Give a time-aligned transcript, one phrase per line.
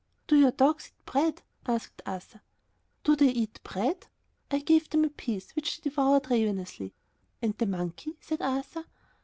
[0.25, 2.41] "Do your dogs eat bread?" asked Arthur.
[3.03, 4.07] "Do they eat bread!"
[4.49, 6.95] I gave them a piece which they devoured ravenously.
[7.39, 8.85] "And the monkey?" said Arthur.